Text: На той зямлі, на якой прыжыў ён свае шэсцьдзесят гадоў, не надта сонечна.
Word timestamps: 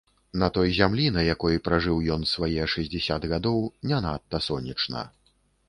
На 0.43 0.47
той 0.53 0.69
зямлі, 0.77 1.05
на 1.17 1.25
якой 1.33 1.59
прыжыў 1.67 1.97
ён 2.17 2.25
свае 2.33 2.63
шэсцьдзесят 2.75 3.29
гадоў, 3.35 3.63
не 3.93 3.97
надта 4.09 4.37
сонечна. 4.51 5.09